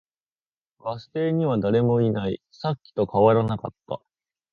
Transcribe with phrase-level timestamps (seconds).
[0.79, 2.41] バス停には誰もいない。
[2.51, 4.01] さっきと変わらなかった。